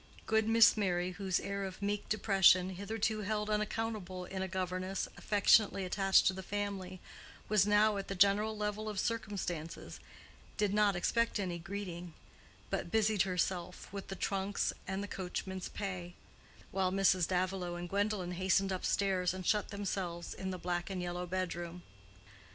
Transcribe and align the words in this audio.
Good 0.25 0.47
Miss 0.47 0.75
Merry, 0.75 1.11
whose 1.11 1.39
air 1.39 1.63
of 1.63 1.79
meek 1.79 2.09
depression, 2.09 2.71
hitherto 2.71 3.21
held 3.21 3.51
unaccountable 3.51 4.25
in 4.25 4.41
a 4.41 4.47
governess 4.47 5.07
affectionately 5.15 5.85
attached 5.85 6.25
to 6.25 6.33
the 6.33 6.41
family, 6.41 6.99
was 7.47 7.67
now 7.67 7.97
at 7.97 8.07
the 8.07 8.15
general 8.15 8.57
level 8.57 8.89
of 8.89 8.99
circumstances, 8.99 9.99
did 10.57 10.73
not 10.73 10.95
expect 10.95 11.39
any 11.39 11.59
greeting, 11.59 12.15
but 12.71 12.89
busied 12.89 13.21
herself 13.21 13.93
with 13.93 14.07
the 14.07 14.15
trunks 14.15 14.73
and 14.87 15.03
the 15.03 15.07
coachman's 15.07 15.69
pay; 15.69 16.15
while 16.71 16.91
Mrs. 16.91 17.27
Davilow 17.27 17.75
and 17.75 17.87
Gwendolen 17.87 18.31
hastened 18.31 18.73
up 18.73 18.83
stairs 18.83 19.35
and 19.35 19.45
shut 19.45 19.69
themselves 19.69 20.33
in 20.33 20.49
the 20.49 20.57
black 20.57 20.89
and 20.89 20.99
yellow 20.99 21.27
bedroom. 21.27 21.83